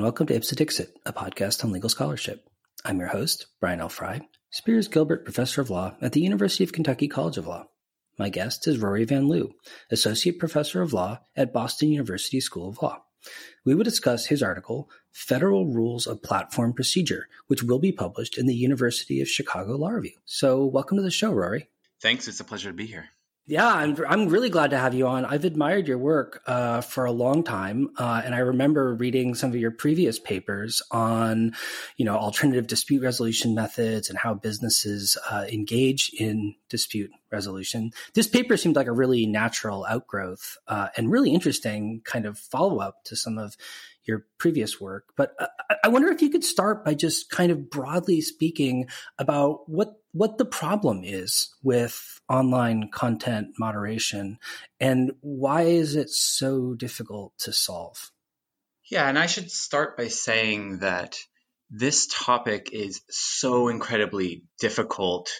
[0.00, 2.48] and welcome to Ipse Dixit, a podcast on legal scholarship.
[2.86, 3.90] I'm your host, Brian L.
[3.90, 7.66] Frye, Spears Gilbert Professor of Law at the University of Kentucky College of Law.
[8.18, 9.52] My guest is Rory Van Loo,
[9.90, 13.02] Associate Professor of Law at Boston University School of Law.
[13.66, 18.46] We will discuss his article, Federal Rules of Platform Procedure, which will be published in
[18.46, 20.16] the University of Chicago Law Review.
[20.24, 21.68] So, welcome to the show, Rory.
[22.00, 22.26] Thanks.
[22.26, 23.10] It's a pleasure to be here.
[23.50, 25.24] Yeah, I'm, I'm really glad to have you on.
[25.24, 29.50] I've admired your work uh, for a long time, uh, and I remember reading some
[29.50, 31.56] of your previous papers on,
[31.96, 37.90] you know, alternative dispute resolution methods and how businesses uh, engage in dispute resolution.
[38.14, 42.78] This paper seemed like a really natural outgrowth uh, and really interesting kind of follow
[42.78, 43.56] up to some of
[44.04, 45.06] your previous work.
[45.16, 45.48] But uh,
[45.82, 48.88] I wonder if you could start by just kind of broadly speaking
[49.18, 54.38] about what what the problem is with online content moderation
[54.78, 58.10] and why is it so difficult to solve?
[58.90, 61.16] Yeah, and I should start by saying that
[61.70, 65.30] this topic is so incredibly difficult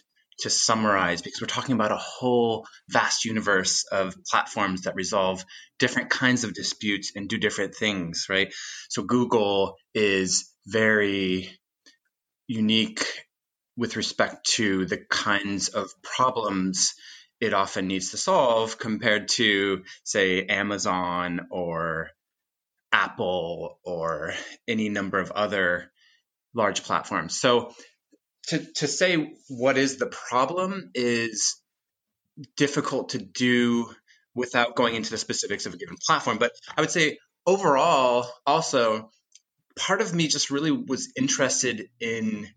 [0.40, 5.44] to summarize because we're talking about a whole vast universe of platforms that resolve
[5.78, 8.54] different kinds of disputes and do different things, right?
[8.88, 11.50] So Google is very
[12.46, 13.04] unique
[13.76, 16.94] with respect to the kinds of problems
[17.40, 22.10] it often needs to solve compared to, say, Amazon or
[22.92, 24.34] Apple or
[24.68, 25.90] any number of other
[26.54, 27.40] large platforms.
[27.40, 27.72] So
[28.48, 31.56] to, to say what is the problem is
[32.56, 33.88] difficult to do
[34.34, 36.38] without going into the specifics of a given platform.
[36.38, 39.10] But I would say overall, also,
[39.76, 42.48] part of me just really was interested in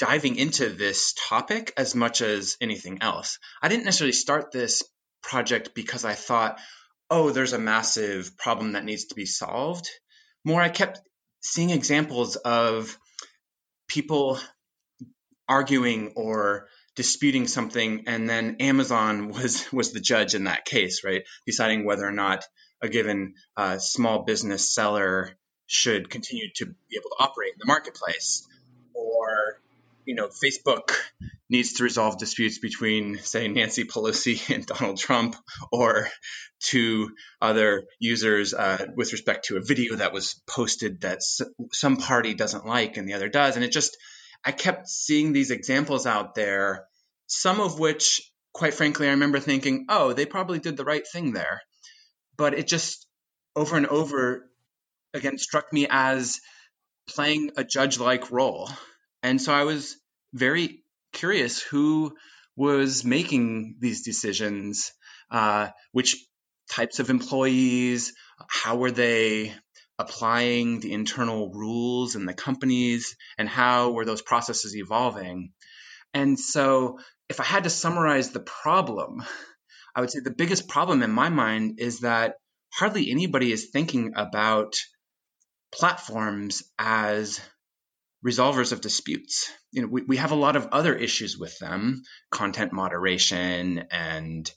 [0.00, 3.38] diving into this topic as much as anything else.
[3.62, 4.82] I didn't necessarily start this
[5.22, 6.58] project because I thought,
[7.10, 9.88] oh, there's a massive problem that needs to be solved.
[10.42, 11.00] More, I kept
[11.42, 12.96] seeing examples of
[13.88, 14.38] people
[15.48, 21.22] arguing or disputing something and then amazon was was the judge in that case right
[21.46, 22.44] deciding whether or not
[22.82, 25.36] a given uh, small business seller
[25.66, 28.46] should continue to be able to operate in the marketplace
[28.94, 29.59] or
[30.10, 30.92] you know facebook
[31.48, 35.36] needs to resolve disputes between say nancy pelosi and donald trump
[35.72, 36.08] or
[36.58, 37.10] two
[37.40, 41.20] other users uh, with respect to a video that was posted that
[41.72, 43.96] some party doesn't like and the other does and it just
[44.44, 46.86] I kept seeing these examples out there,
[47.26, 48.22] some of which,
[48.52, 51.60] quite frankly, I remember thinking, oh, they probably did the right thing there.
[52.36, 53.06] But it just
[53.54, 54.48] over and over
[55.12, 56.40] again struck me as
[57.08, 58.70] playing a judge like role.
[59.22, 59.96] And so I was
[60.32, 60.82] very
[61.12, 62.16] curious who
[62.56, 64.92] was making these decisions,
[65.30, 66.16] uh, which
[66.70, 68.12] types of employees,
[68.48, 69.54] how were they
[70.00, 75.52] applying the internal rules in the companies and how were those processes evolving.
[76.14, 76.98] And so,
[77.28, 79.22] if I had to summarize the problem,
[79.94, 82.36] I would say the biggest problem in my mind is that
[82.72, 84.72] hardly anybody is thinking about
[85.72, 87.40] platforms as
[88.26, 89.50] resolvers of disputes.
[89.72, 94.50] You know, we, we have a lot of other issues with them, content moderation and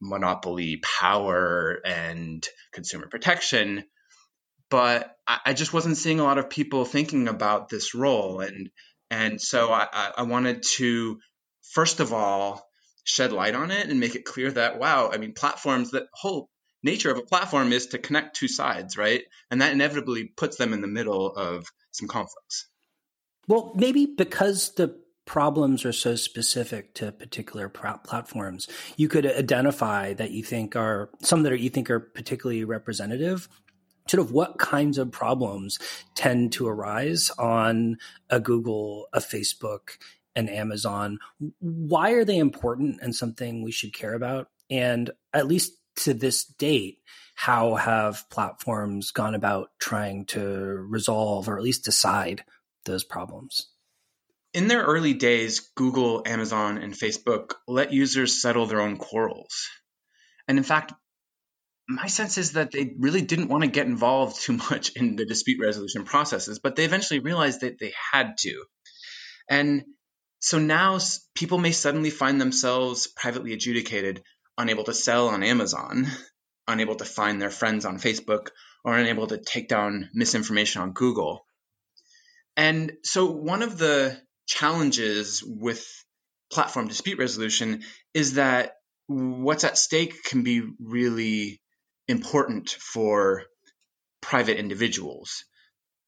[0.00, 3.84] monopoly power and consumer protection
[4.70, 8.70] but I, I, just wasn't seeing a lot of people thinking about this role, and
[9.10, 11.18] and so I, I wanted to
[11.72, 12.68] first of all
[13.04, 16.50] shed light on it and make it clear that wow, I mean platforms that whole
[16.82, 19.24] nature of a platform is to connect two sides, right?
[19.50, 22.66] And that inevitably puts them in the middle of some conflicts.
[23.46, 30.30] Well, maybe because the problems are so specific to particular platforms, you could identify that
[30.30, 33.48] you think are some that are, you think are particularly representative
[34.08, 35.78] sort of what kinds of problems
[36.14, 37.98] tend to arise on
[38.30, 39.98] a Google, a Facebook,
[40.34, 41.18] an Amazon.
[41.60, 44.48] Why are they important and something we should care about?
[44.70, 46.98] And at least to this date,
[47.38, 52.42] how have platforms gone about trying to resolve or at least decide
[52.84, 53.68] those problems?
[54.52, 59.68] In their early days, Google, Amazon, and Facebook let users settle their own quarrels.
[60.48, 60.92] And in fact,
[61.88, 65.24] my sense is that they really didn't want to get involved too much in the
[65.24, 68.64] dispute resolution processes, but they eventually realized that they had to.
[69.48, 69.84] And
[70.40, 70.98] so now
[71.36, 74.24] people may suddenly find themselves privately adjudicated,
[74.58, 76.08] unable to sell on Amazon,
[76.68, 78.50] unable to find their friends on Facebook,
[78.84, 81.44] or unable to take down misinformation on Google.
[82.56, 85.86] And so one of the challenges with
[86.50, 87.82] platform dispute resolution
[88.14, 88.74] is that
[89.06, 91.60] what's at stake can be really
[92.06, 93.44] important for
[94.20, 95.44] private individuals.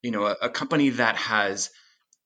[0.02, 1.70] You know, a, a company that has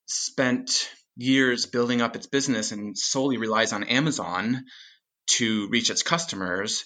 [0.07, 4.65] spent years building up its business and solely relies on Amazon
[5.27, 6.85] to reach its customers,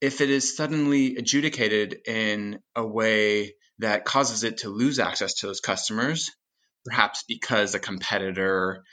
[0.00, 5.46] if it is suddenly adjudicated in a way that causes it to lose access to
[5.46, 6.30] those customers,
[6.84, 8.84] perhaps because a competitor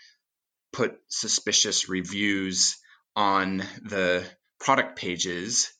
[0.73, 2.77] put suspicious reviews
[3.15, 4.23] on the
[4.59, 5.71] product pages,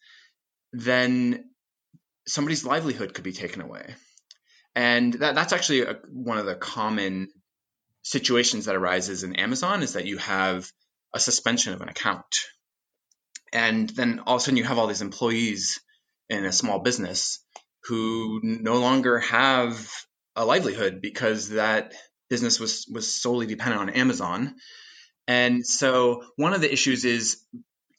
[0.71, 1.45] then
[2.27, 3.95] somebody's livelihood could be taken away.
[4.75, 7.29] And that, that's actually a, one of the common
[8.03, 10.69] situations that arises in Amazon is that you have
[11.13, 12.25] a suspension of an account.
[13.55, 15.79] And then all of a sudden you have all these employees
[16.29, 17.39] in a small business
[17.85, 19.89] who no longer have
[20.35, 21.93] a livelihood because that
[22.29, 24.55] business was was solely dependent on Amazon.
[25.25, 27.45] And so one of the issues is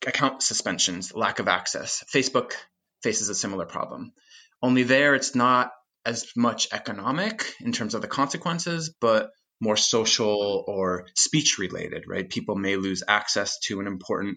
[0.06, 2.04] account suspensions, lack of access.
[2.14, 2.52] Facebook
[3.02, 4.12] faces a similar problem.
[4.60, 5.70] Only there it's not
[6.04, 12.28] as much economic in terms of the consequences, but more social or speech related, right?
[12.28, 14.36] People may lose access to an important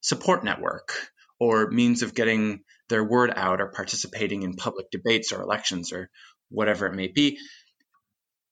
[0.00, 0.92] support network
[1.38, 6.10] or means of getting their word out or participating in public debates or elections or
[6.50, 7.38] whatever it may be.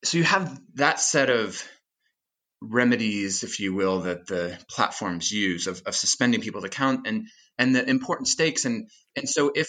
[0.04, 1.62] So you have that set of
[2.60, 7.26] remedies, if you will, that the platforms use of, of suspending people's account and
[7.58, 8.64] and the important stakes.
[8.64, 9.68] And and so if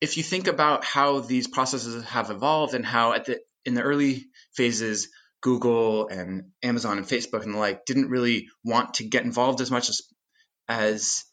[0.00, 3.82] if you think about how these processes have evolved and how at the in the
[3.82, 5.08] early phases
[5.40, 9.70] Google and Amazon and Facebook and the like didn't really want to get involved as
[9.70, 10.02] much as
[10.68, 11.24] as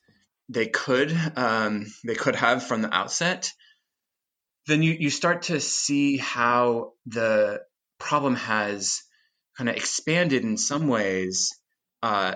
[0.49, 3.51] they could um, they could have from the outset,
[4.67, 7.61] then you, you start to see how the
[7.99, 9.03] problem has
[9.57, 11.51] kind of expanded in some ways
[12.01, 12.35] uh,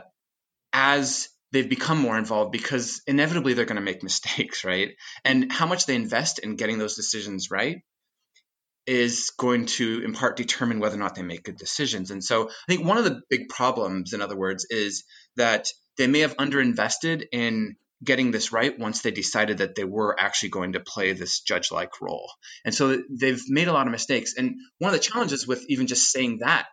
[0.73, 4.91] as they've become more involved because inevitably they're going to make mistakes, right?
[5.23, 7.81] And how much they invest in getting those decisions right
[8.85, 12.09] is going to in part determine whether or not they make good decisions.
[12.09, 15.03] And so I think one of the big problems, in other words, is
[15.35, 15.67] that
[15.97, 20.49] they may have underinvested in getting this right once they decided that they were actually
[20.49, 22.31] going to play this judge like role.
[22.63, 24.35] And so they've made a lot of mistakes.
[24.37, 26.67] And one of the challenges with even just saying that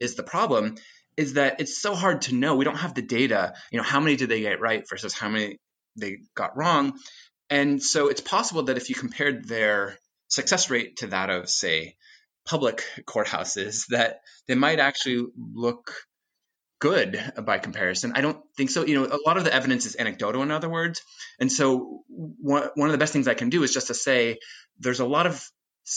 [0.00, 0.76] is the problem
[1.16, 2.56] is that it's so hard to know.
[2.56, 5.28] We don't have the data, you know, how many did they get right versus how
[5.28, 5.58] many
[5.96, 6.94] they got wrong.
[7.50, 9.98] And so it's possible that if you compared their
[10.28, 11.96] success rate to that of, say,
[12.46, 15.94] public courthouses, that they might actually look
[16.82, 18.12] good by comparison.
[18.16, 18.84] I don't think so.
[18.84, 21.00] You know, a lot of the evidence is anecdotal, in other words.
[21.38, 24.40] And so, one, one of the best things I can do is just to say
[24.80, 25.48] there's a lot of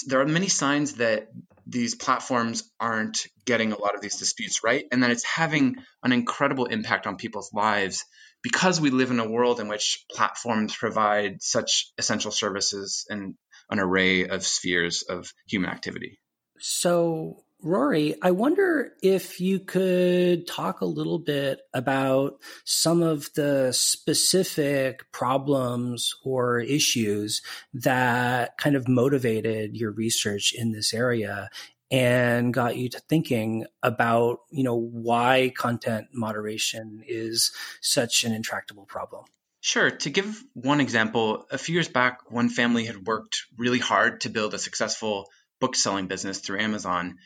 [0.05, 1.27] there are many signs that
[1.65, 6.11] these platforms aren't getting a lot of these disputes right, and that it's having an
[6.11, 8.05] incredible impact on people's lives
[8.43, 13.33] because we live in a world in which platforms provide such essential services and
[13.71, 16.19] an array of spheres of human activity.
[16.59, 23.71] So, Rory, I wonder if you could talk a little bit about some of the
[23.71, 27.41] specific problems or issues
[27.73, 31.50] that kind of motivated your research in this area
[31.89, 37.51] and got you to thinking about, you know, why content moderation is
[37.81, 39.25] such an intractable problem.
[39.61, 39.90] Sure.
[39.90, 44.30] To give one example, a few years back, one family had worked really hard to
[44.30, 47.18] build a successful book selling business through Amazon.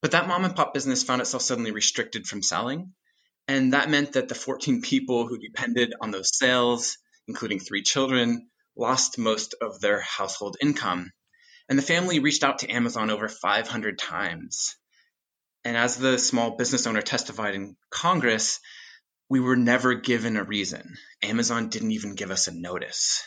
[0.00, 2.92] But that mom and pop business found itself suddenly restricted from selling.
[3.48, 8.48] And that meant that the 14 people who depended on those sales, including three children,
[8.76, 11.10] lost most of their household income.
[11.68, 14.76] And the family reached out to Amazon over 500 times.
[15.64, 18.60] And as the small business owner testified in Congress,
[19.28, 20.96] we were never given a reason.
[21.22, 23.22] Amazon didn't even give us a notice.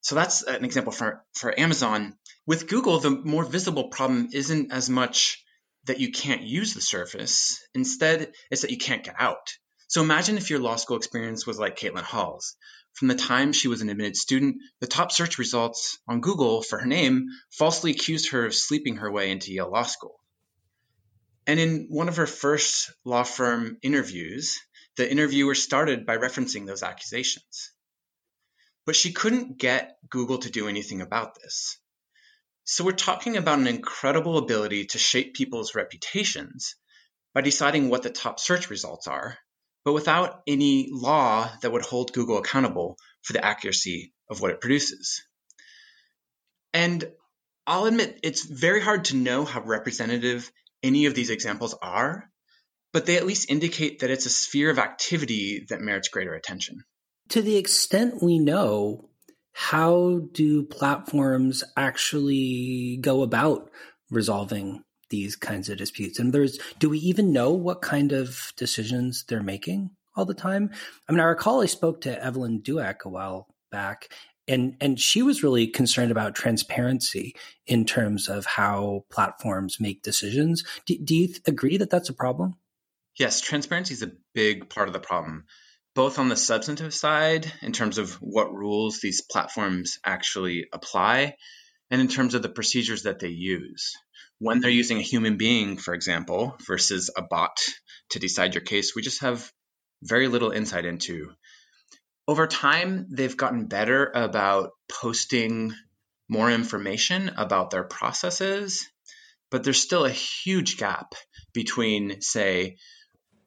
[0.00, 2.16] So that's an example for, for Amazon.
[2.46, 5.44] With Google, the more visible problem isn't as much
[5.86, 7.60] that you can't use the surface.
[7.74, 9.52] Instead, it's that you can't get out.
[9.88, 12.56] So imagine if your law school experience was like Caitlin Hall's.
[12.94, 16.78] From the time she was an admitted student, the top search results on Google for
[16.78, 20.18] her name falsely accused her of sleeping her way into Yale Law School.
[21.46, 24.60] And in one of her first law firm interviews,
[24.96, 27.72] the interviewer started by referencing those accusations.
[28.84, 31.78] But she couldn't get Google to do anything about this.
[32.64, 36.76] So we're talking about an incredible ability to shape people's reputations
[37.34, 39.36] by deciding what the top search results are,
[39.84, 44.60] but without any law that would hold Google accountable for the accuracy of what it
[44.60, 45.22] produces.
[46.72, 47.04] And
[47.66, 50.50] I'll admit it's very hard to know how representative
[50.82, 52.30] any of these examples are,
[52.92, 56.84] but they at least indicate that it's a sphere of activity that merits greater attention.
[57.30, 59.10] To the extent we know,
[59.52, 63.70] how do platforms actually go about
[64.10, 66.18] resolving these kinds of disputes?
[66.18, 70.70] And there's, do we even know what kind of decisions they're making all the time?
[71.08, 74.12] I mean, I recall I spoke to Evelyn Douek a while back,
[74.48, 77.34] and and she was really concerned about transparency
[77.66, 80.64] in terms of how platforms make decisions.
[80.86, 82.56] Do, do you agree that that's a problem?
[83.16, 85.44] Yes, transparency is a big part of the problem,
[85.94, 91.36] both on the substantive side in terms of what rules these platforms actually apply,
[91.90, 93.92] and in terms of the procedures that they use.
[94.38, 97.56] When they're using a human being, for example, versus a bot
[98.10, 99.52] to decide your case, we just have
[100.02, 101.32] very little insight into
[102.28, 105.74] over time, they've gotten better about posting
[106.28, 108.88] more information about their processes,
[109.50, 111.14] but there's still a huge gap
[111.52, 112.76] between, say,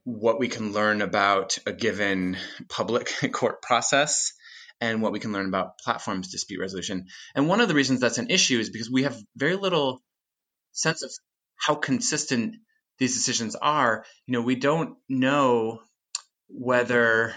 [0.06, 2.38] what we can learn about a given
[2.70, 4.32] public court process
[4.80, 7.08] and what we can learn about platforms dispute resolution.
[7.34, 10.02] And one of the reasons that's an issue is because we have very little
[10.74, 11.12] sense of
[11.56, 12.56] how consistent
[13.00, 14.06] these decisions are.
[14.28, 15.80] You know, we don't know
[16.48, 17.34] whether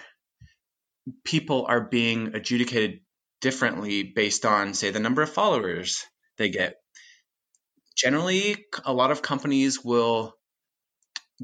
[1.25, 3.01] people are being adjudicated
[3.41, 6.05] differently based on, say, the number of followers
[6.37, 6.75] they get.
[7.97, 10.38] Generally, a lot of companies will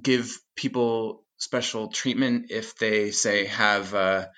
[0.00, 4.30] give people special treatment if they, say, have a,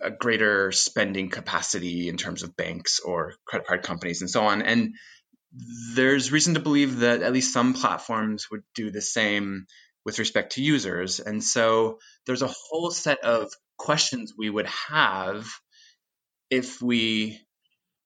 [0.00, 4.62] a greater spending capacity in terms of banks or credit card companies and so on.
[4.62, 4.94] And
[5.94, 9.66] there's reason to believe that at least some platforms would do the same
[10.04, 11.20] with respect to users.
[11.20, 15.46] And so there's a whole set of questions we would have
[16.50, 17.40] if we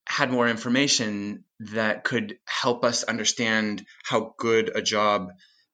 [0.06, 5.28] had more information that could help us understand how good a job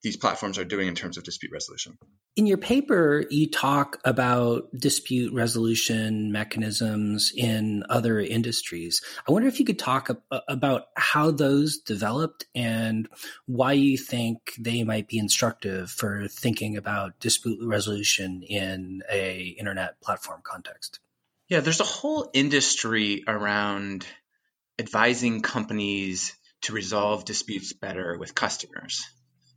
[0.06, 1.98] these platforms are doing in terms of dispute resolution.
[2.36, 9.02] In your paper, you talk about dispute resolution mechanisms in other industries.
[9.28, 13.08] I wonder if you could talk uh, about how those developed and
[13.46, 20.00] why you think they might be instructive for thinking about dispute resolution in a internet
[20.00, 21.00] platform context.
[21.48, 24.06] Yeah, there's a whole industry around
[24.78, 26.32] advising companies
[26.62, 29.04] to resolve disputes better with customers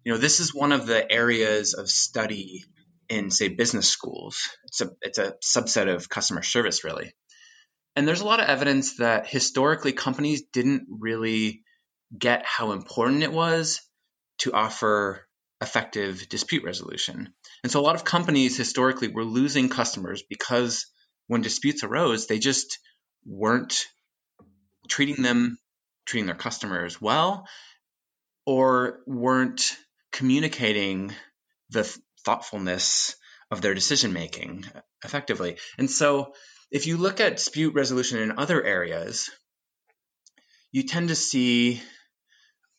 [0.10, 2.66] you know, this is one of the areas of study
[3.10, 4.40] in, say, business schools.
[4.64, 7.14] It's a it's a subset of customer service, really.
[7.96, 11.62] And there's a lot of evidence that historically companies didn't really
[12.18, 13.82] get how important it was
[14.40, 15.28] to offer
[15.62, 17.32] effective dispute resolution.
[17.62, 20.88] And so a lot of companies historically were losing customers because
[21.28, 22.80] when disputes arose, they just
[23.28, 23.86] weren't
[24.88, 25.60] treating them,
[26.08, 27.48] treating their customers well,
[28.48, 29.78] or weren't
[30.20, 31.14] communicating
[31.70, 31.86] the
[32.26, 33.16] thoughtfulness
[33.52, 34.66] of their decision making
[35.06, 35.58] effectively.
[35.78, 36.34] And so,
[36.72, 39.30] if you look at dispute resolution in other areas,
[40.74, 41.82] you tend to see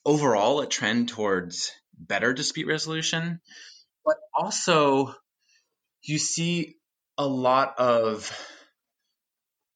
[0.05, 3.41] overall a trend towards better dispute resolution,
[4.05, 5.15] but also
[6.03, 6.77] you see
[7.17, 8.31] a lot of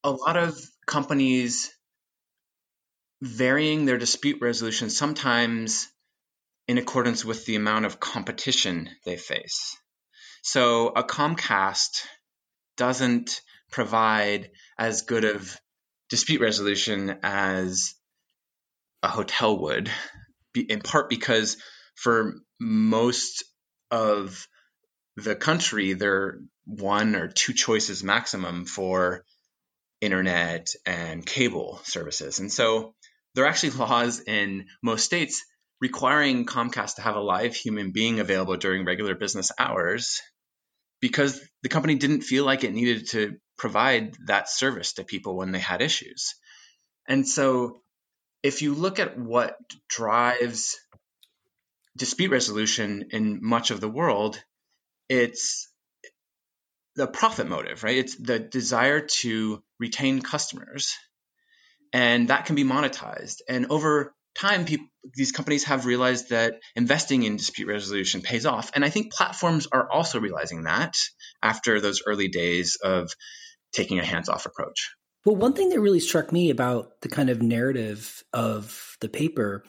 [0.03, 0.55] a lot of
[0.85, 1.71] companies
[3.23, 5.87] varying their dispute resolution sometimes
[6.67, 9.77] in accordance with the amount of competition they face.
[10.41, 12.05] So a Comcast
[12.77, 13.41] doesn't
[13.71, 15.59] provide as good of
[16.09, 17.93] dispute resolution as
[19.03, 19.89] a hotel would,
[20.55, 21.57] in part because
[21.95, 23.43] for most
[23.91, 24.47] of
[25.15, 29.23] the country, there are one or two choices maximum for
[30.01, 32.39] internet and cable services.
[32.39, 32.93] And so
[33.33, 35.43] there are actually laws in most states
[35.81, 40.21] requiring Comcast to have a live human being available during regular business hours
[41.01, 45.51] because the company didn't feel like it needed to provide that service to people when
[45.51, 46.35] they had issues.
[47.07, 47.81] And so
[48.43, 49.57] if you look at what
[49.89, 50.77] drives
[51.97, 54.41] dispute resolution in much of the world,
[55.09, 55.71] it's
[56.95, 57.97] the profit motive, right?
[57.97, 60.95] It's the desire to retain customers.
[61.93, 63.41] And that can be monetized.
[63.47, 68.71] And over time, people, these companies have realized that investing in dispute resolution pays off.
[68.75, 70.95] And I think platforms are also realizing that
[71.41, 73.11] after those early days of
[73.73, 74.95] taking a hands off approach.
[75.25, 79.63] Well, one thing that really struck me about the kind of narrative of the paper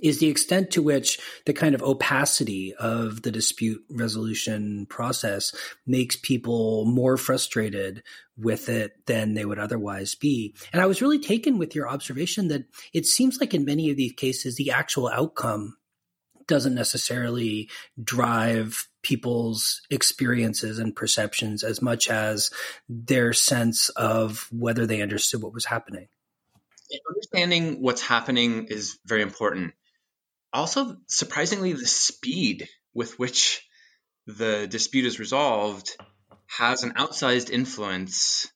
[0.00, 5.54] is the extent to which the kind of opacity of the dispute resolution process
[5.86, 8.02] makes people more frustrated
[8.36, 10.54] with it than they would otherwise be.
[10.72, 13.96] And I was really taken with your observation that it seems like in many of
[13.96, 15.76] these cases, the actual outcome
[16.46, 17.68] doesn't necessarily
[18.02, 22.50] drive people's experiences and perceptions as much as
[22.88, 26.08] their sense of whether they understood what was happening.
[27.08, 29.74] Understanding what's happening is very important.
[30.52, 33.62] Also, surprisingly, the speed with which
[34.26, 35.90] the dispute is resolved
[36.46, 38.48] has an outsized influence,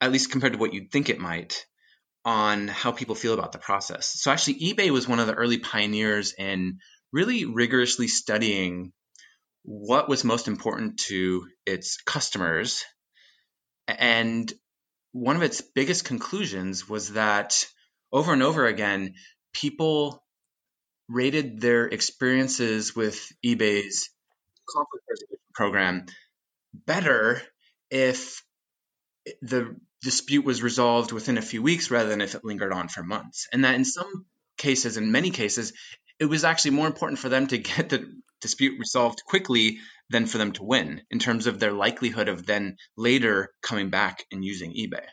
[0.00, 1.66] at least compared to what you'd think it might,
[2.24, 4.06] on how people feel about the process.
[4.20, 6.78] So, actually, eBay was one of the early pioneers in
[7.12, 8.92] really rigorously studying
[9.62, 12.84] what was most important to its customers.
[13.88, 14.52] And
[15.12, 17.66] one of its biggest conclusions was that
[18.12, 19.14] over and over again,
[19.52, 20.22] people
[21.10, 24.10] rated their experiences with eBay's
[24.68, 26.06] conflict resolution program
[26.86, 27.42] better
[27.90, 28.42] if
[29.42, 33.02] the dispute was resolved within a few weeks rather than if it lingered on for
[33.02, 33.48] months.
[33.52, 34.26] And that in some
[34.56, 35.72] cases, in many cases,
[36.18, 38.06] it was actually more important for them to get the
[38.40, 42.76] dispute resolved quickly than for them to win in terms of their likelihood of then
[42.96, 45.04] later coming back and using eBay.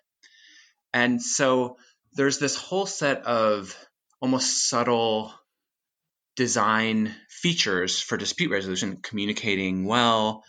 [0.94, 1.78] And so
[2.14, 3.76] there's this whole set of
[4.22, 5.34] almost subtle
[6.38, 10.44] design features for dispute resolution, communicating well,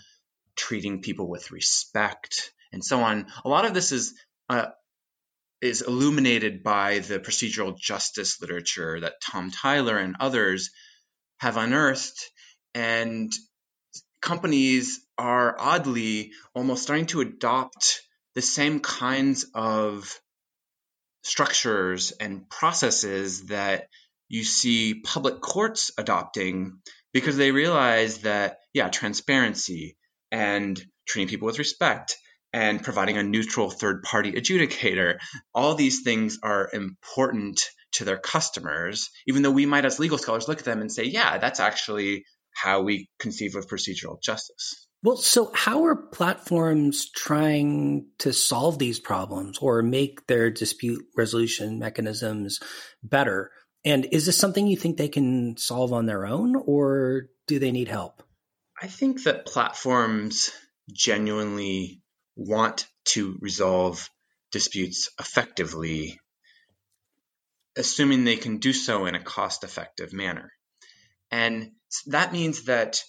[0.54, 3.26] treating people with respect, and so on.
[3.44, 4.14] A lot of this is
[4.48, 4.66] uh,
[5.60, 10.70] is illuminated by the procedural justice literature that Tom Tyler and others
[11.38, 12.30] have unearthed,
[12.74, 13.32] and
[14.20, 18.02] companies are oddly almost starting to adopt
[18.34, 20.14] the same kinds of
[21.22, 23.88] structures and processes that
[24.28, 26.78] you see public courts adopting
[27.12, 29.96] because they realize that, yeah, transparency
[30.30, 32.16] and treating people with respect
[32.52, 35.18] and providing a neutral third party adjudicator,
[35.54, 37.60] all these things are important
[37.92, 41.04] to their customers, even though we might, as legal scholars, look at them and say,
[41.04, 44.86] yeah, that's actually how we conceive of procedural justice.
[45.02, 51.78] Well, so how are platforms trying to solve these problems or make their dispute resolution
[51.78, 52.58] mechanisms
[53.02, 53.52] better?
[53.84, 57.72] And is this something you think they can solve on their own or do they
[57.72, 58.22] need help?
[58.80, 60.50] I think that platforms
[60.92, 62.00] genuinely
[62.36, 64.08] want to resolve
[64.52, 66.20] disputes effectively,
[67.76, 70.52] assuming they can do so in a cost effective manner.
[71.30, 71.72] And
[72.06, 73.02] that means that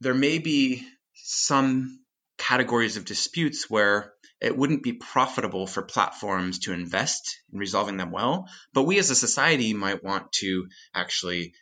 [0.00, 2.00] there may be some
[2.38, 8.10] categories of disputes where it wouldn't be profitable for platforms to invest in resolving them
[8.10, 11.52] well, but we as a society might want to actually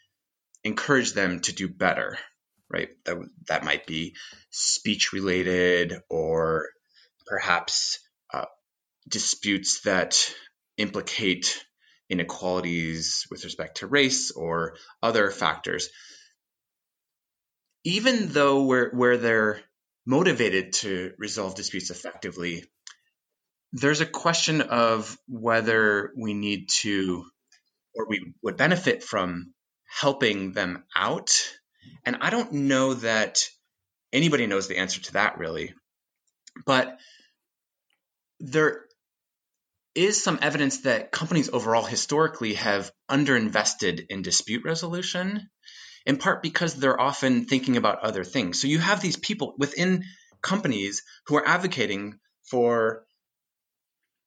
[0.63, 2.19] encourage them to do better,
[2.71, 2.91] right?
[3.05, 3.17] That,
[3.49, 4.15] that might be
[4.51, 6.67] speech related or
[7.27, 7.99] perhaps
[8.33, 8.47] uh,
[9.09, 10.33] disputes that
[10.77, 11.65] implicate
[12.09, 15.89] inequalities with respect to race or other factors.
[17.85, 19.61] Even though where, where they're
[20.09, 22.65] motivated to resolve disputes effectively,
[23.75, 27.27] there's a question of whether we need to
[27.95, 29.53] or we would benefit from
[30.01, 31.31] helping them out.
[32.07, 33.39] And I don't know that
[34.11, 35.75] anybody knows the answer to that really.
[36.65, 36.99] But
[38.41, 38.87] there
[39.95, 45.51] is some evidence that companies overall historically have underinvested in dispute resolution,
[46.07, 48.61] in part because they're often thinking about other things.
[48.61, 50.05] So you have these people within
[50.43, 53.05] companies who are advocating for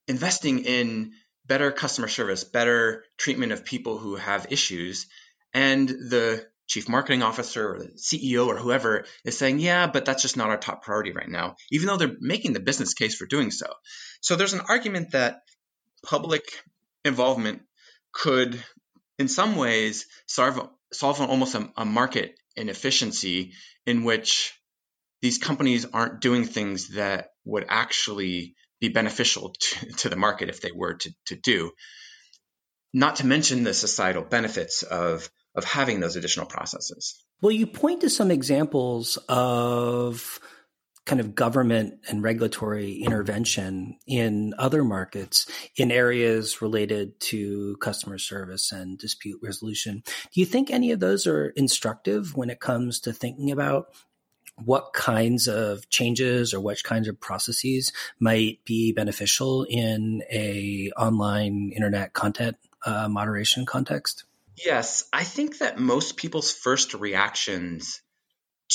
[0.07, 1.13] investing in
[1.45, 5.07] better customer service, better treatment of people who have issues,
[5.53, 10.21] and the chief marketing officer or the CEO or whoever is saying, yeah, but that's
[10.21, 13.25] just not our top priority right now, even though they're making the business case for
[13.25, 13.67] doing so.
[14.21, 15.41] So there's an argument that
[16.05, 16.43] public
[17.03, 17.63] involvement
[18.13, 18.63] could,
[19.19, 20.05] in some ways,
[20.93, 23.53] solve, almost a, a market inefficiency
[23.85, 24.53] in which
[25.21, 30.61] these companies aren't doing things that would actually be beneficial to, to the market if
[30.61, 31.71] they were to, to do.
[32.93, 37.21] Not to mention the societal benefits of of having those additional processes.
[37.41, 40.39] Well, you point to some examples of
[41.11, 45.45] kind of government and regulatory intervention in other markets
[45.75, 50.03] in areas related to customer service and dispute resolution.
[50.05, 53.87] Do you think any of those are instructive when it comes to thinking about
[54.55, 61.73] what kinds of changes or which kinds of processes might be beneficial in a online
[61.75, 64.23] internet content uh, moderation context?
[64.55, 68.01] Yes, I think that most people's first reactions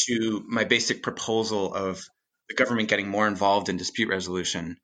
[0.04, 2.06] to my basic proposal of
[2.48, 4.76] the government getting more involved in dispute resolution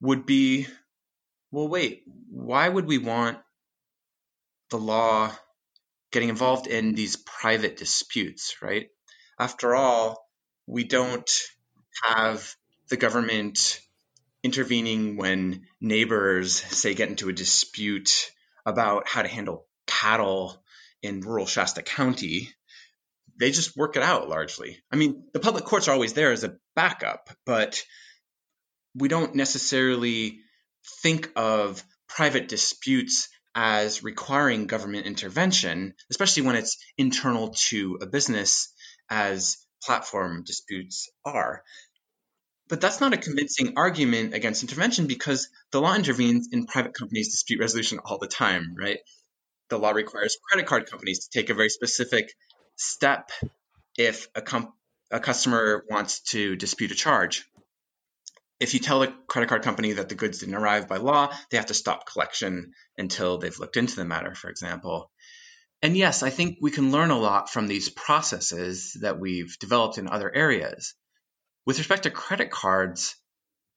[0.00, 0.66] would be
[1.50, 3.38] well, wait, why would we want
[4.70, 5.32] the law
[6.10, 8.88] getting involved in these private disputes, right?
[9.38, 10.28] After all,
[10.66, 11.30] we don't
[12.02, 12.54] have
[12.88, 13.80] the government
[14.42, 18.30] intervening when neighbors, say, get into a dispute
[18.64, 20.62] about how to handle cattle
[21.02, 22.48] in rural Shasta County.
[23.38, 24.78] They just work it out largely.
[24.90, 27.82] I mean, the public courts are always there as a backup, but
[28.94, 30.40] we don't necessarily
[31.02, 38.72] think of private disputes as requiring government intervention, especially when it's internal to a business,
[39.08, 41.62] as platform disputes are.
[42.68, 47.30] But that's not a convincing argument against intervention because the law intervenes in private companies'
[47.30, 48.98] dispute resolution all the time, right?
[49.68, 52.32] The law requires credit card companies to take a very specific
[52.76, 53.30] step
[53.98, 54.72] if a, com-
[55.10, 57.44] a customer wants to dispute a charge
[58.58, 61.58] if you tell the credit card company that the goods didn't arrive by law, they
[61.58, 65.10] have to stop collection until they've looked into the matter, for example.
[65.82, 69.98] And yes, I think we can learn a lot from these processes that we've developed
[69.98, 70.94] in other areas.
[71.66, 73.14] With respect to credit cards,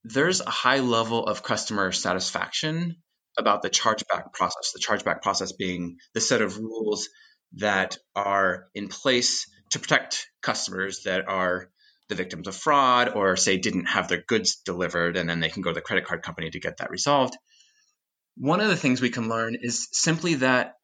[0.06, 2.96] there's a high level of customer satisfaction
[3.38, 7.10] about the chargeback process, the chargeback process being the set of rules
[7.54, 11.70] that are in place to protect customers that are
[12.10, 15.62] the victims of fraud or say didn't have their goods delivered and then they can
[15.62, 17.36] go to the credit card company to get that resolved.
[18.36, 20.76] One of the things we can learn is simply that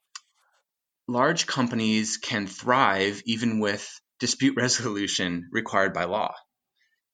[1.07, 3.87] large companies can thrive even with
[4.19, 6.33] dispute resolution required by law.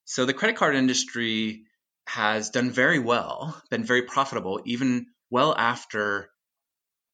[0.05, 1.63] So the credit card industry
[2.07, 6.29] has done very well, been very profitable, even well after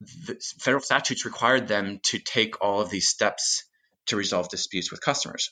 [0.02, 3.64] the federal statutes required them to take all of these steps
[4.08, 5.52] to resolve disputes with customers.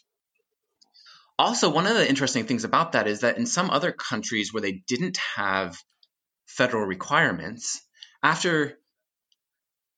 [1.38, 4.62] Also, one of the interesting things about that is that in some other countries where
[4.62, 5.78] they didn't have
[6.46, 7.82] federal requirements,
[8.24, 8.80] after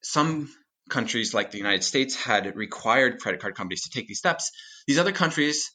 [0.01, 0.49] some
[0.89, 4.51] countries like the United States had required credit card companies to take these steps,
[4.87, 5.71] these other countries,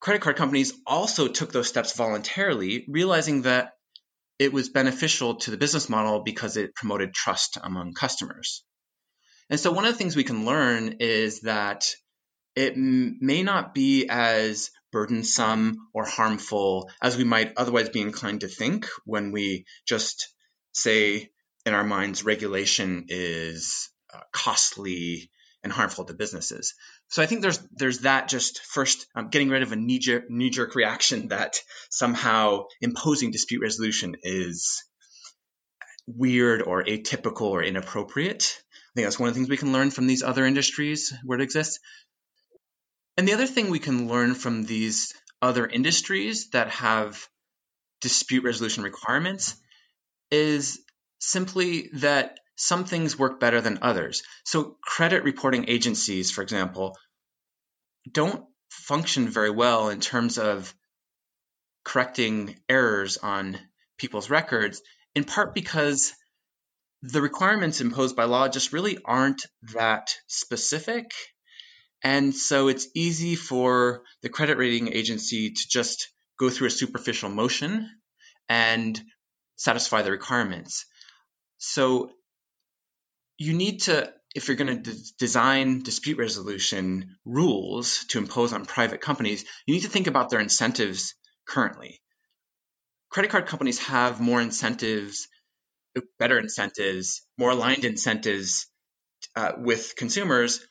[0.00, 3.72] credit card companies also took those steps voluntarily, realizing that
[4.42, 8.64] it was beneficial to the business model because it promoted trust among customers.
[9.48, 11.86] And so, one of the things we can learn is that
[12.56, 18.40] it m- may not be as burdensome or harmful as we might otherwise be inclined
[18.42, 20.34] to think when we just
[20.72, 21.30] say
[21.64, 25.30] in our minds regulation is uh, costly
[25.62, 26.74] and harmful to businesses.
[27.12, 30.30] So I think there's there's that just first um, getting rid of a knee jerk
[30.30, 34.82] knee jerk reaction that somehow imposing dispute resolution is
[36.06, 38.56] weird or atypical or inappropriate.
[38.64, 41.38] I think that's one of the things we can learn from these other industries where
[41.38, 41.80] it exists.
[43.18, 47.28] And the other thing we can learn from these other industries that have
[48.00, 49.54] dispute resolution requirements
[50.30, 50.80] is
[51.18, 54.22] simply that some things work better than others.
[54.44, 56.96] So, credit reporting agencies, for example,
[58.10, 60.74] don't function very well in terms of
[61.84, 63.58] correcting errors on
[63.98, 64.80] people's records,
[65.14, 66.12] in part because
[67.02, 69.42] the requirements imposed by law just really aren't
[69.74, 71.10] that specific
[72.02, 77.30] and so it's easy for the credit rating agency to just go through a superficial
[77.30, 77.88] motion
[78.48, 79.00] and
[79.56, 80.84] satisfy the requirements.
[81.58, 82.10] So
[83.42, 89.00] you need to, if you're going to design dispute resolution rules to impose on private
[89.00, 91.14] companies, you need to think about their incentives
[91.46, 92.00] currently.
[93.10, 95.28] Credit card companies have more incentives,
[96.18, 98.66] better incentives, more aligned incentives
[99.36, 100.64] uh, with consumers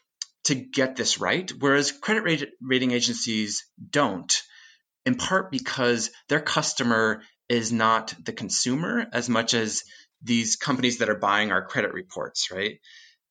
[0.45, 4.41] to get this right, whereas credit rate, rating agencies don't,
[5.05, 9.84] in part because their customer is not the consumer as much as
[10.23, 12.79] these companies that are buying our credit reports, right?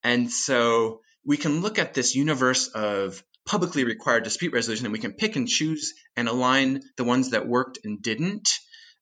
[0.02, 4.98] And so we can look at this universe of publicly required dispute resolution and we
[4.98, 8.50] can pick and choose and align the ones that worked and didn't,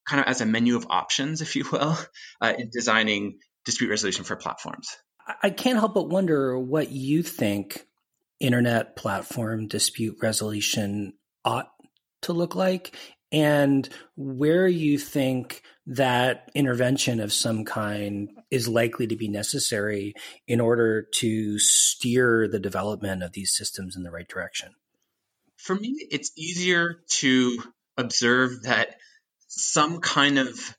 [0.06, 1.96] kind of as a menu of options, if you will,
[2.40, 4.96] uh, in designing dispute resolution for platforms.
[5.42, 7.84] I can't help but wonder what you think
[8.40, 11.12] internet platform dispute resolution
[11.44, 11.68] ought
[12.22, 12.96] to look like
[13.32, 20.14] and where you think that intervention of some kind is likely to be necessary
[20.46, 24.74] in order to steer the development of these systems in the right direction.
[25.56, 27.62] For me, it's easier to
[27.96, 28.96] observe that
[29.48, 30.76] some kind of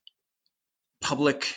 [1.02, 1.56] public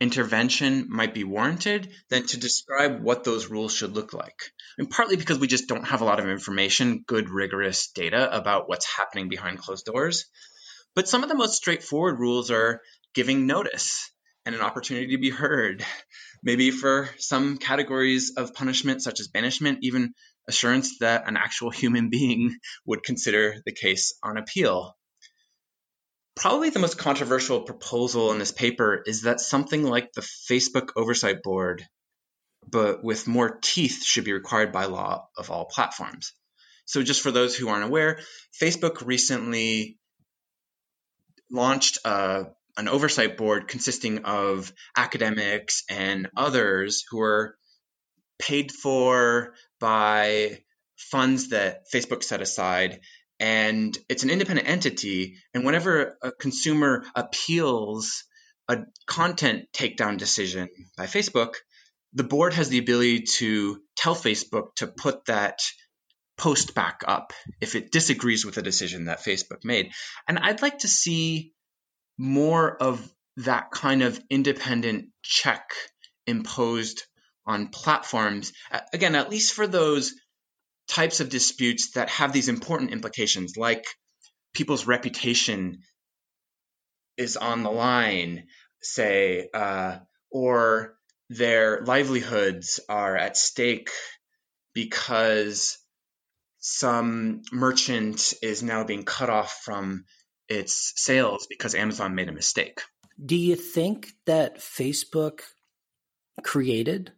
[0.00, 4.52] intervention might be warranted than to describe what those rules should look like.
[4.78, 8.68] And partly because we just don't have a lot of information, good, rigorous data about
[8.68, 10.26] what's happening behind closed doors.
[10.94, 12.80] But some of the most straightforward rules are
[13.14, 14.10] giving notice
[14.46, 15.84] and an opportunity to be heard.
[16.42, 20.14] Maybe for some categories of punishment, such as banishment, even
[20.46, 22.56] assurance that an actual human being
[22.86, 24.96] would consider the case on appeal.
[26.38, 31.42] Probably the most controversial proposal in this paper is that something like the Facebook Oversight
[31.42, 31.84] Board,
[32.70, 36.32] but with more teeth, should be required by law of all platforms.
[36.84, 38.20] So, just for those who aren't aware,
[38.60, 39.98] Facebook recently
[41.50, 42.46] launched a
[42.76, 47.56] an oversight board consisting of academics and others who are
[48.38, 50.60] paid for by
[50.96, 53.00] funds that Facebook set aside.
[53.40, 55.36] And it's an independent entity.
[55.54, 58.24] And whenever a consumer appeals
[58.68, 61.54] a content takedown decision by Facebook,
[62.12, 65.58] the board has the ability to tell Facebook to put that
[66.36, 69.90] post back up if it disagrees with the decision that Facebook made.
[70.26, 71.52] And I'd like to see
[72.18, 75.70] more of that kind of independent check
[76.26, 77.04] imposed
[77.46, 78.52] on platforms.
[78.92, 80.14] Again, at least for those
[80.98, 83.84] types of disputes that have these important implications, like
[84.52, 85.78] people's reputation
[87.16, 88.48] is on the line,
[88.82, 89.98] say, uh,
[90.32, 90.96] or
[91.30, 93.90] their livelihoods are at stake
[94.74, 95.78] because
[96.58, 100.04] some merchant is now being cut off from
[100.48, 102.80] its sales because Amazon made a mistake.
[103.24, 105.42] Do you think that Facebook
[106.42, 107.12] created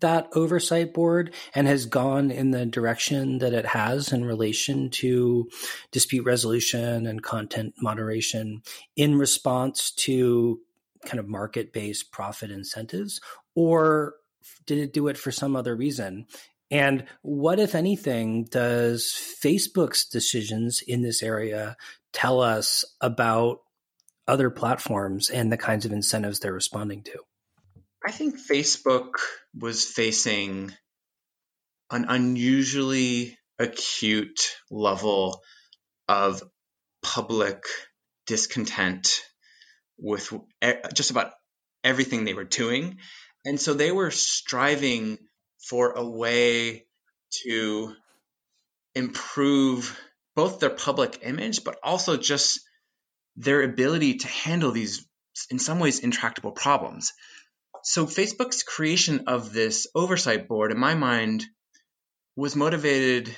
[0.00, 5.48] that oversight board and has gone in the direction that it has in relation to
[5.90, 8.62] dispute resolution and content moderation
[8.94, 10.60] in response to
[11.04, 13.20] kind of market based profit incentives?
[13.54, 14.14] Or
[14.66, 16.26] did it do it for some other reason?
[16.70, 21.76] And what, if anything, does Facebook's decisions in this area
[22.12, 23.60] tell us about
[24.26, 27.25] other platforms and the kinds of incentives they're responding to?
[28.06, 29.14] I think Facebook
[29.52, 30.72] was facing
[31.90, 35.42] an unusually acute level
[36.06, 36.40] of
[37.02, 37.64] public
[38.26, 39.22] discontent
[39.98, 40.32] with
[40.94, 41.32] just about
[41.82, 42.98] everything they were doing.
[43.44, 45.18] And so they were striving
[45.68, 46.86] for a way
[47.42, 47.92] to
[48.94, 49.98] improve
[50.36, 52.60] both their public image, but also just
[53.34, 55.04] their ability to handle these,
[55.50, 57.12] in some ways, intractable problems.
[57.88, 61.44] So, Facebook's creation of this oversight board, in my mind,
[62.34, 63.32] was motivated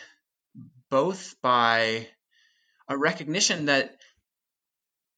[0.89, 2.09] both by
[2.89, 3.95] a recognition that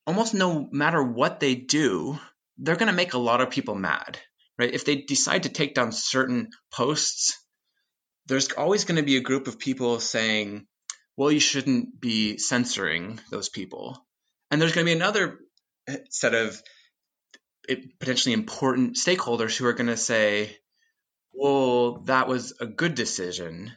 [0.05, 2.19] almost no matter what they do,
[2.59, 4.19] they're going to make a lot of people mad,
[4.59, 4.75] right?
[4.75, 7.39] If they decide to take down certain posts,
[8.27, 10.67] there's always going to be a group of people saying,
[11.17, 14.05] well, you shouldn't be censoring those people.
[14.51, 15.39] And there's going to be another
[15.87, 16.61] eh, set of
[17.77, 20.57] potentially important stakeholders who are going to say,
[21.33, 23.73] well, that was a good decision.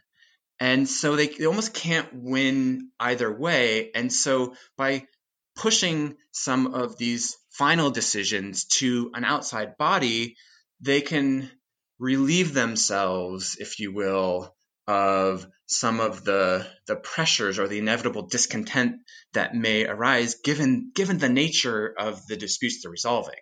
[0.60, 3.92] And so they, they almost can't win either way.
[3.94, 5.06] And so by
[5.56, 10.36] pushing some of these final decisions to an outside body,
[10.82, 11.50] they can
[12.00, 14.56] relieve themselves, if you will,
[14.88, 18.98] of some of the the pressures or the inevitable discontent
[19.34, 23.40] that may arise given given the nature of the disputes they're resolving.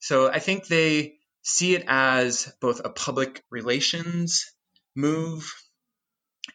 [0.00, 4.52] So I think they see it as both a public relations
[4.94, 5.52] move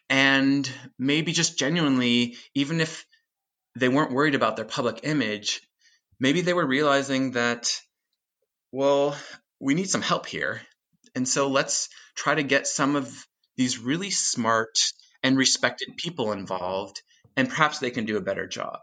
[0.08, 3.06] and maybe just genuinely even if
[3.76, 5.62] they weren't worried about their public image
[6.20, 7.80] maybe they were realizing that
[8.70, 9.16] well
[9.60, 10.60] we need some help here
[11.14, 13.26] and so let's try to get some of
[13.56, 14.78] these really smart
[15.22, 17.02] and respected people involved,
[17.36, 18.80] and perhaps they can do a better job.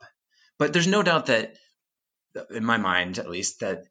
[0.58, 1.56] But there's no doubt that,
[2.50, 3.84] in my mind at least, that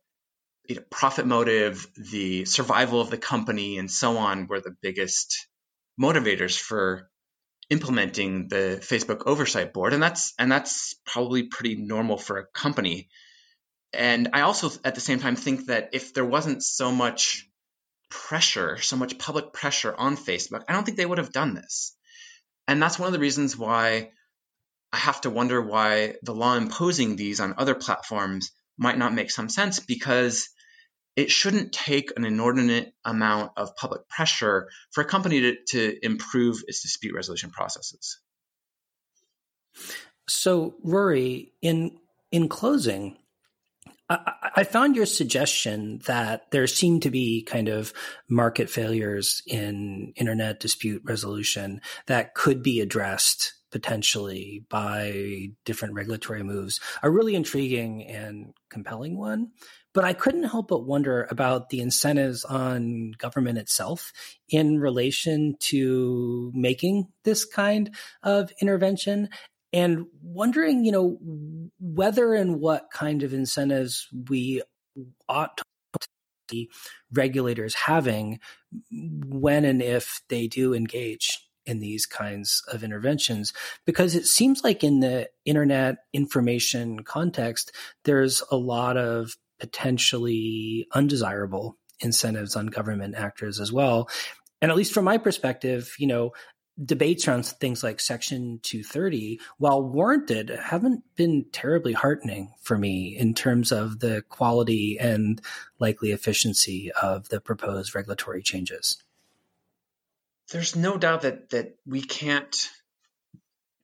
[0.71, 5.49] you know, profit motive, the survival of the company, and so on were the biggest
[6.01, 7.11] motivators for
[7.71, 13.09] implementing the Facebook oversight board, and that's and that's probably pretty normal for a company.
[13.93, 17.49] And I also, at the same time, think that if there wasn't so much
[18.09, 21.97] pressure, so much public pressure on Facebook, I don't think they would have done this.
[22.69, 24.13] And that's one of the reasons why
[24.93, 29.33] I have to wonder why the law imposing these on other platforms might not make
[29.33, 30.49] some sense because
[31.17, 36.63] it shouldn't take an inordinate amount of public pressure for a company to, to improve
[36.67, 38.19] its dispute resolution processes.
[40.29, 41.99] So, Rory, in
[42.31, 43.17] in closing,
[44.09, 47.93] I, found your suggestion that there seem to be kind of
[48.29, 56.81] market failures in internet dispute resolution that could be addressed potentially by different regulatory moves
[57.05, 59.51] a really intriguing and compelling one.
[59.93, 64.13] But I couldn't help but wonder about the incentives on government itself
[64.49, 69.31] in relation to making this kind of intervention
[69.73, 71.19] and wondering, you know,
[71.81, 74.63] whether and what kind of incentives we
[75.29, 75.65] ought to
[76.51, 76.71] see
[77.13, 78.41] regulators having
[78.91, 83.53] when and if they do engage in these kinds of interventions.
[83.87, 87.73] Because it seems like in the internet information context
[88.05, 94.09] there's a lot of potentially undesirable incentives on government actors as well
[94.63, 96.33] and at least from my perspective you know
[96.83, 103.35] debates around things like Section 230, while warranted, haven't been terribly heartening for me in
[103.35, 105.41] terms of the quality and
[105.79, 109.03] likely efficiency of the proposed regulatory changes.
[110.51, 112.71] There's no doubt that that we can't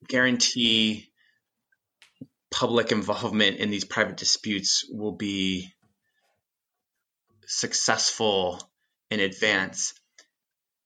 [0.09, 1.11] guarantee
[2.51, 5.73] public involvement in these private disputes will be
[7.47, 8.61] successful
[9.11, 9.95] in advance.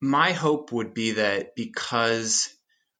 [0.00, 2.48] My hope would be that because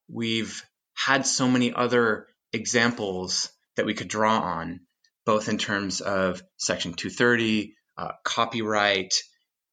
[0.07, 4.81] we've had so many other examples that we could draw on,
[5.25, 9.13] both in terms of Section 230, uh, copyright,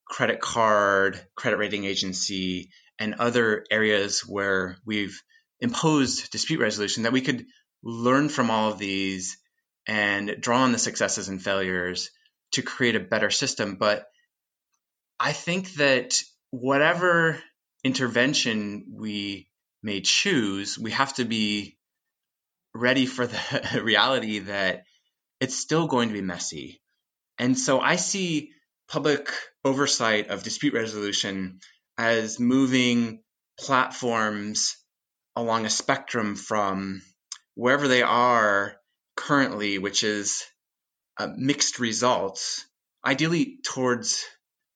[0.07, 5.22] credit card, credit rating agency, and other areas where we've
[5.61, 7.46] imposed dispute resolution, that we could
[7.82, 9.38] learn from all of these
[9.86, 12.10] and draw on the successes and failures
[12.52, 13.76] to create a better system.
[13.76, 14.06] But
[15.18, 17.42] I think that whatever
[17.84, 19.48] intervention we
[19.82, 21.78] may choose, we have to be
[22.74, 24.84] ready for the reality that
[25.40, 26.80] it's still going to be messy.
[27.38, 28.50] And so I see
[28.88, 29.30] public
[29.64, 31.60] oversight of dispute resolution
[31.96, 33.22] as moving
[33.58, 34.76] platforms
[35.36, 37.02] along a spectrum from
[37.58, 38.76] wherever they are
[39.16, 40.44] currently, which is
[41.18, 42.64] uh, mixed results,
[43.04, 44.24] ideally towards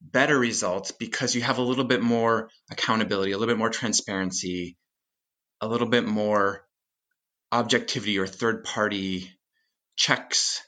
[0.00, 4.76] better results because you have a little bit more accountability, a little bit more transparency,
[5.60, 6.66] a little bit more
[7.52, 9.30] objectivity or third party
[9.94, 10.60] checks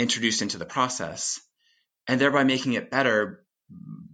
[0.00, 1.40] introduced into the process
[2.08, 3.44] and thereby making it better.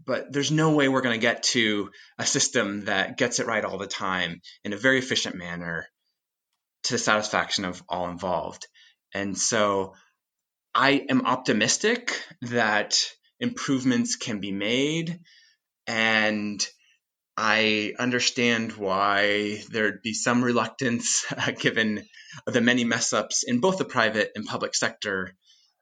[0.05, 3.65] But there's no way we're going to get to a system that gets it right
[3.65, 5.87] all the time in a very efficient manner
[6.85, 8.67] to the satisfaction of all involved.
[9.15, 9.95] And so
[10.75, 12.99] I am optimistic that
[13.41, 15.21] improvements can be made.
[15.87, 16.67] And
[17.37, 22.07] I understand why there'd be some reluctance, uh, given
[22.47, 25.35] the many mess ups in both the private and public sector,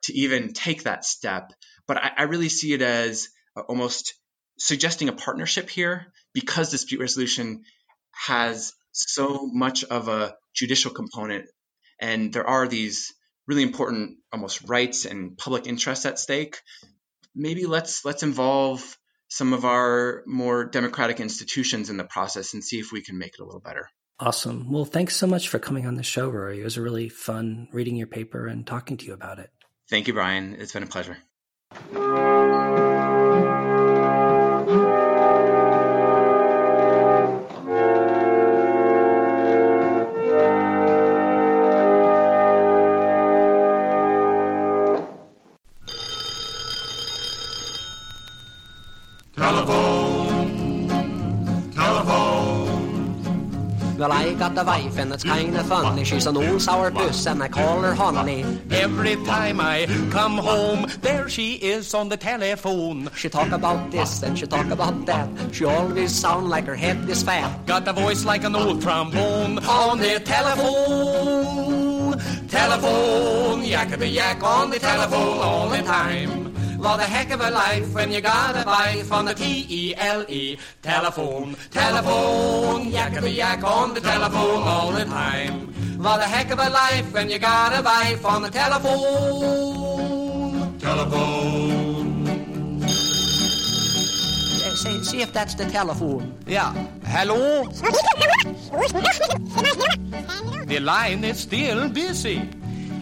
[0.04, 1.52] to even take that step.
[1.86, 3.28] But I, I really see it as
[3.68, 4.14] almost
[4.58, 7.62] suggesting a partnership here because dispute resolution
[8.12, 11.46] has so much of a judicial component
[12.00, 13.12] and there are these
[13.46, 16.58] really important almost rights and public interests at stake
[17.34, 18.96] maybe let's let's involve
[19.30, 23.34] some of our more democratic institutions in the process and see if we can make
[23.34, 23.88] it a little better.
[24.18, 24.70] Awesome.
[24.70, 26.60] Well, thanks so much for coming on the show, Rory.
[26.60, 29.50] It was really fun reading your paper and talking to you about it.
[29.88, 30.56] Thank you, Brian.
[30.58, 31.16] It's been a pleasure.
[54.40, 56.02] Got a wife and it's kinda funny.
[56.02, 58.40] She's an old sour puss and I call her honey.
[58.70, 63.10] Every time I come home, there she is on the telephone.
[63.14, 65.28] She talk about this and she talk about that.
[65.52, 67.66] She always sound like her head is fat.
[67.66, 72.16] Got a voice like an old trombone on the telephone.
[72.48, 76.49] Telephone, yakety yak on the telephone all the time.
[76.80, 80.56] What a heck of a life when you got a wife on the T-E-L-E.
[80.80, 85.74] Telephone, telephone, yakety yak on the telephone all the time.
[85.98, 90.78] What a heck of a life when you got a wife on the telephone.
[90.78, 91.50] Telephone.
[94.80, 96.32] Say, see if that's the telephone.
[96.46, 96.72] Yeah.
[97.04, 97.64] Hello?
[100.64, 102.48] the line is still busy.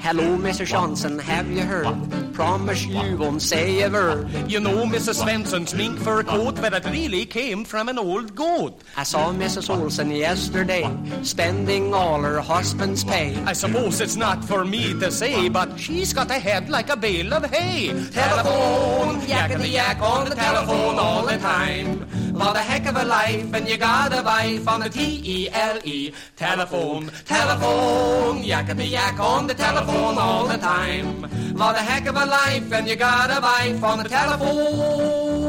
[0.00, 0.64] Hello, Mr.
[0.64, 2.32] Johnson, have you heard?
[2.32, 4.30] Promise you won't say a word.
[4.48, 5.22] You know Mrs.
[5.22, 8.80] Svensson's mink fur coat, but it really came from an old goat.
[8.96, 9.68] I saw Mrs.
[9.68, 10.88] Olson yesterday,
[11.22, 13.36] spending all her husband's pay.
[13.44, 16.96] I suppose it's not for me to say, but she's got a head like a
[16.96, 17.88] bale of hay.
[18.10, 22.06] Telephone, yakety yak on the telephone all the time.
[22.38, 26.12] What a heck of a life, and you got a wife on the T-E-L-E.
[26.36, 31.22] Telephone, telephone, yakety yak on the telephone all the time.
[31.56, 35.48] What a heck of a life, and you got a wife on the telephone.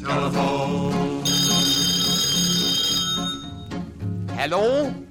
[0.00, 1.24] Telephone.
[4.36, 5.01] Hello?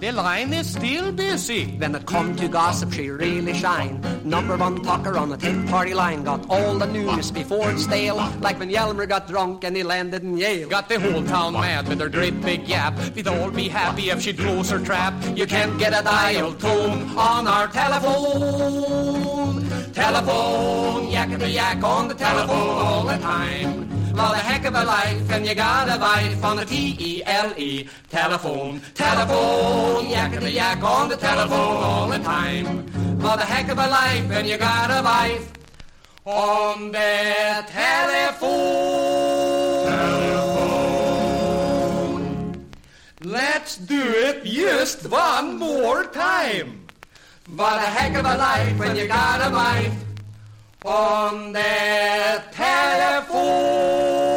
[0.00, 1.76] The line is still busy.
[1.76, 4.00] When it come to gossip, she really shine.
[4.24, 6.24] Number one talker on the 10 party line.
[6.24, 8.16] Got all the news before it's stale.
[8.40, 10.70] Like when Yelmer got drunk and he landed in Yale.
[10.70, 12.98] Got the whole town mad with her great big yap.
[13.14, 15.12] We'd all be happy if she'd close her trap.
[15.36, 19.68] You can't get a dial tone on our telephone.
[19.92, 23.99] Telephone, yakety yak on the telephone all the time.
[24.12, 27.88] What a heck of a life, and you got a wife on the T-E-L-E.
[28.10, 32.66] Telephone, telephone, yakety yak on the telephone all the time.
[33.20, 35.52] What a heck of a life, and you got a wife
[36.24, 38.50] on the telephone.
[43.22, 46.86] Let's do it just one more time.
[47.54, 50.09] What a heck of a life when you got a wife
[50.84, 54.29] on the telephone.